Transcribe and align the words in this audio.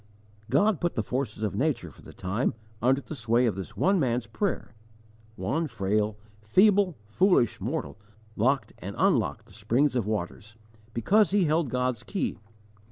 God 0.49 0.81
put 0.81 0.95
the 0.95 1.03
forces 1.03 1.43
of 1.43 1.53
nature 1.53 1.91
for 1.91 2.01
the 2.01 2.11
time 2.11 2.55
under 2.81 3.01
the 3.01 3.13
sway 3.13 3.45
of 3.45 3.55
this 3.55 3.77
one 3.77 3.99
man's 3.99 4.25
prayer 4.25 4.73
one 5.35 5.67
frail, 5.67 6.17
feeble, 6.41 6.97
foolish 7.05 7.61
mortal 7.61 7.99
locked 8.35 8.73
and 8.79 8.95
unlocked 8.97 9.45
the 9.45 9.53
springs 9.53 9.95
of 9.95 10.07
waters, 10.07 10.55
because 10.95 11.29
he 11.29 11.43
held 11.45 11.69
God's 11.69 12.01
key. 12.01 12.39